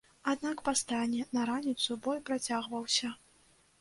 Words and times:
Аднак 0.31 0.63
па 0.69 0.73
стане 0.79 1.21
на 1.39 1.45
раніцу 1.49 1.99
бой 2.07 2.25
працягваўся. 2.31 3.17